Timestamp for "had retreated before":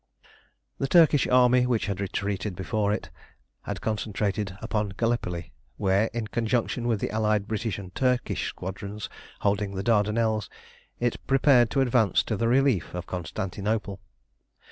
1.85-2.91